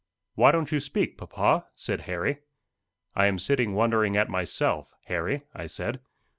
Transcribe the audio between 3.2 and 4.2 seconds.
am sitting wondering